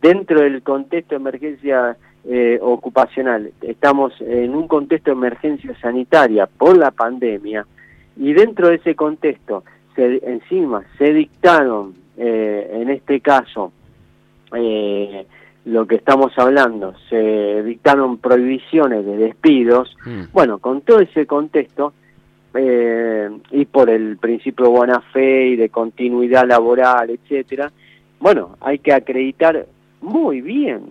dentro 0.01 0.41
del 0.41 0.61
contexto 0.61 1.15
de 1.15 1.21
emergencia 1.21 1.97
eh, 2.25 2.59
ocupacional, 2.61 3.51
estamos 3.61 4.13
en 4.21 4.55
un 4.55 4.67
contexto 4.67 5.11
de 5.11 5.17
emergencia 5.17 5.77
sanitaria 5.79 6.47
por 6.47 6.77
la 6.77 6.91
pandemia, 6.91 7.65
y 8.17 8.33
dentro 8.33 8.69
de 8.69 8.75
ese 8.75 8.95
contexto, 8.95 9.63
se, 9.95 10.21
encima 10.23 10.83
se 10.97 11.13
dictaron, 11.13 11.93
eh, 12.17 12.69
en 12.73 12.89
este 12.89 13.19
caso, 13.21 13.71
eh, 14.55 15.25
lo 15.65 15.87
que 15.87 15.95
estamos 15.95 16.31
hablando, 16.37 16.93
se 17.09 17.63
dictaron 17.63 18.17
prohibiciones 18.17 19.05
de 19.05 19.17
despidos, 19.17 19.95
Mm. 20.05 20.31
bueno, 20.31 20.59
con 20.59 20.81
todo 20.81 20.99
ese 20.99 21.25
contexto, 21.25 21.93
eh, 22.53 23.29
y 23.51 23.65
por 23.65 23.89
el 23.89 24.17
principio 24.17 24.65
de 24.65 24.71
buena 24.71 25.01
fe 25.11 25.47
y 25.47 25.55
de 25.55 25.69
continuidad 25.69 26.47
laboral, 26.47 27.09
etcétera, 27.09 27.71
bueno, 28.19 28.57
hay 28.61 28.79
que 28.79 28.93
acreditar 28.93 29.65
muy 30.01 30.41
bien 30.41 30.83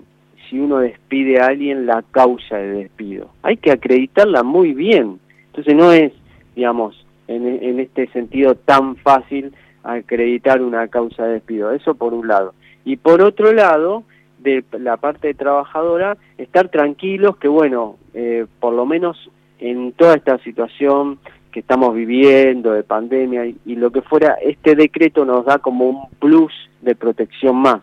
si 0.48 0.58
uno 0.58 0.78
despide 0.78 1.40
a 1.40 1.46
alguien 1.46 1.86
la 1.86 2.02
causa 2.10 2.56
de 2.56 2.82
despido. 2.82 3.30
Hay 3.42 3.56
que 3.56 3.70
acreditarla 3.70 4.42
muy 4.42 4.74
bien. 4.74 5.18
Entonces 5.46 5.74
no 5.74 5.90
es, 5.92 6.12
digamos, 6.54 7.03
en, 7.28 7.46
en 7.46 7.80
este 7.80 8.06
sentido 8.08 8.54
tan 8.54 8.96
fácil 8.96 9.54
acreditar 9.82 10.62
una 10.62 10.88
causa 10.88 11.26
de 11.26 11.34
despido. 11.34 11.72
Eso 11.72 11.94
por 11.94 12.14
un 12.14 12.26
lado. 12.28 12.54
Y 12.84 12.96
por 12.96 13.22
otro 13.22 13.52
lado, 13.52 14.04
de 14.38 14.64
la 14.78 14.96
parte 14.96 15.34
trabajadora, 15.34 16.16
estar 16.38 16.68
tranquilos 16.68 17.36
que, 17.38 17.48
bueno, 17.48 17.96
eh, 18.12 18.46
por 18.60 18.74
lo 18.74 18.86
menos 18.86 19.30
en 19.58 19.92
toda 19.92 20.16
esta 20.16 20.38
situación 20.38 21.18
que 21.50 21.60
estamos 21.60 21.94
viviendo 21.94 22.72
de 22.72 22.82
pandemia 22.82 23.46
y, 23.46 23.56
y 23.64 23.76
lo 23.76 23.90
que 23.90 24.02
fuera, 24.02 24.34
este 24.42 24.74
decreto 24.74 25.24
nos 25.24 25.44
da 25.44 25.58
como 25.58 25.88
un 25.88 26.08
plus 26.18 26.52
de 26.82 26.94
protección 26.94 27.56
más. 27.56 27.80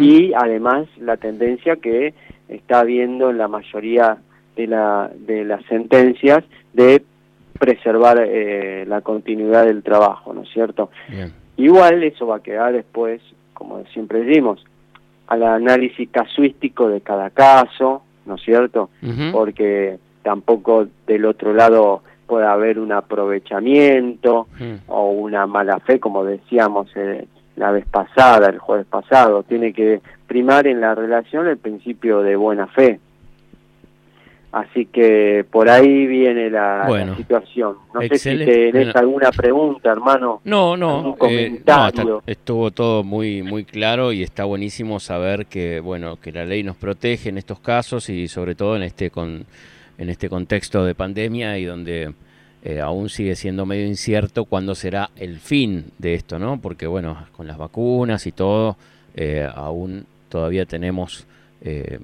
Y 0.00 0.32
además 0.32 0.86
la 0.98 1.18
tendencia 1.18 1.76
que 1.76 2.14
está 2.48 2.80
habiendo 2.80 3.28
en 3.28 3.38
la 3.38 3.48
mayoría 3.48 4.16
de, 4.56 4.66
la, 4.66 5.10
de 5.14 5.44
las 5.44 5.62
sentencias 5.66 6.42
de 6.72 7.02
preservar 7.58 8.18
eh, 8.20 8.84
la 8.86 9.00
continuidad 9.00 9.64
del 9.64 9.82
trabajo, 9.82 10.32
¿no 10.34 10.42
es 10.42 10.50
cierto? 10.50 10.90
Bien. 11.08 11.32
Igual 11.56 12.02
eso 12.02 12.26
va 12.26 12.36
a 12.36 12.42
quedar 12.42 12.72
después, 12.72 13.20
como 13.52 13.84
siempre 13.86 14.24
decimos, 14.24 14.64
al 15.26 15.42
análisis 15.42 16.08
casuístico 16.10 16.88
de 16.88 17.00
cada 17.00 17.30
caso, 17.30 18.02
¿no 18.26 18.34
es 18.34 18.42
cierto? 18.42 18.90
Porque 19.32 19.98
tampoco 20.22 20.88
del 21.06 21.24
otro 21.26 21.52
lado 21.52 22.02
puede 22.26 22.46
haber 22.46 22.78
un 22.78 22.92
aprovechamiento 22.92 24.48
o 24.88 25.10
una 25.10 25.46
mala 25.46 25.78
fe, 25.80 26.00
como 26.00 26.24
decíamos 26.24 26.88
eh, 26.96 27.26
la 27.56 27.70
vez 27.70 27.86
pasada, 27.86 28.48
el 28.48 28.58
jueves 28.58 28.86
pasado. 28.86 29.42
Tiene 29.44 29.72
que 29.72 30.00
primar 30.26 30.66
en 30.66 30.80
la 30.80 30.94
relación 30.94 31.46
el 31.46 31.58
principio 31.58 32.22
de 32.22 32.36
buena 32.36 32.66
fe. 32.66 33.00
Así 34.54 34.86
que 34.86 35.44
por 35.50 35.68
ahí 35.68 36.06
viene 36.06 36.48
la, 36.48 36.86
situación. 37.16 37.74
No 37.92 38.00
sé 38.02 38.18
si 38.18 38.36
tenés 38.36 38.72
Bueno. 38.72 38.92
alguna 38.94 39.32
pregunta, 39.32 39.90
hermano. 39.90 40.42
No, 40.44 40.76
no, 40.76 41.00
eh, 41.00 41.02
no, 41.02 41.16
comentario. 41.16 42.18
está- 42.18 42.30
estuvo 42.30 42.70
todo 42.70 43.02
muy 43.02 43.42
muy 43.42 43.64
claro 43.64 44.12
y 44.12 44.22
está 44.22 44.44
buenísimo 44.44 45.00
saber 45.00 45.46
que 45.46 45.80
bueno 45.80 46.20
que 46.20 46.30
la 46.30 46.44
ley 46.44 46.62
nos 46.62 46.76
protege 46.76 47.30
en 47.30 47.38
estos 47.38 47.58
casos 47.58 48.08
y 48.08 48.28
sobre 48.28 48.54
todo 48.54 48.76
en 48.76 48.84
este 48.84 49.10
con 49.10 49.44
en 49.98 50.08
este 50.08 50.28
contexto 50.28 50.84
de 50.84 50.94
pandemia 50.94 51.58
y 51.58 51.64
donde 51.64 52.14
eh, 52.62 52.80
aún 52.80 53.08
sigue 53.08 53.34
siendo 53.34 53.66
medio 53.66 53.88
incierto 53.88 54.44
cuándo 54.44 54.76
será 54.76 55.10
el 55.16 55.40
fin 55.40 55.86
de 55.98 56.14
esto, 56.14 56.38
¿no? 56.38 56.60
Porque 56.60 56.86
bueno 56.86 57.26
con 57.36 57.48
las 57.48 57.58
vacunas 57.58 58.24
y 58.28 58.30
todo 58.30 58.76
eh, 59.16 59.48
aún 59.52 60.06
todavía 60.28 60.64
tenemos 60.64 61.26
eh, 61.60 61.98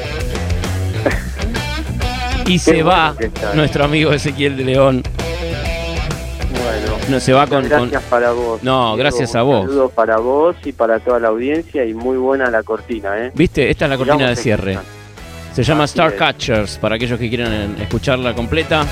Y 2.47 2.61
se 2.61 2.83
bueno 2.85 2.89
va 2.91 3.17
nuestro 3.55 3.85
amigo 3.85 4.13
Ezequiel 4.13 4.57
de 4.57 4.65
León. 4.65 5.03
Bueno, 6.51 6.97
No, 7.09 7.19
se 7.19 7.33
va 7.33 7.47
con, 7.49 7.69
gracias 7.69 8.03
para 8.05 8.31
vos. 8.31 8.63
No, 8.63 8.95
Diego. 8.95 8.97
gracias 8.99 9.35
a 9.35 9.43
Un 9.43 9.51
vos. 9.51 9.67
saludo 9.67 9.89
para 9.89 10.19
vos 10.19 10.55
y 10.65 10.71
para 10.73 11.01
toda 11.01 11.19
la 11.19 11.27
audiencia 11.29 11.85
y 11.85 11.93
muy 11.93 12.17
buena 12.17 12.49
la 12.51 12.63
cortina, 12.63 13.19
¿eh? 13.19 13.33
¿Viste? 13.35 13.69
Esta 13.69 13.87
es 13.87 13.91
la 13.91 13.97
cortina 13.97 14.29
de 14.29 14.37
cierre. 14.37 14.79
Se 15.57 15.63
llama 15.63 15.85
Así 15.85 15.93
Star 15.93 16.13
es. 16.13 16.19
Catchers, 16.19 16.77
para 16.77 16.97
aquellos 16.97 17.19
que 17.19 17.31
quieran 17.31 17.81
escucharla 17.81 18.35
completa. 18.35 18.85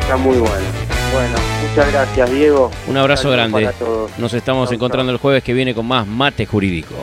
Está 0.00 0.16
muy 0.16 0.36
bueno. 0.36 0.66
Bueno, 1.12 1.36
muchas 1.62 1.92
gracias, 1.92 2.30
Diego. 2.32 2.72
Un 2.88 2.96
abrazo 2.96 3.22
Saludos 3.22 3.38
grande. 3.38 3.66
Para 3.66 3.78
todos. 3.78 4.18
Nos 4.18 4.34
estamos 4.34 4.68
Chau, 4.68 4.74
encontrando 4.74 5.12
el 5.12 5.18
jueves 5.18 5.44
que 5.44 5.52
viene 5.52 5.76
con 5.76 5.86
más 5.86 6.08
mate 6.08 6.44
jurídico. 6.44 6.96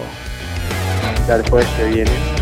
Hasta 1.17 1.37
el 1.37 1.49
jueves 1.49 1.69
que 1.77 1.85
viene. 1.85 2.34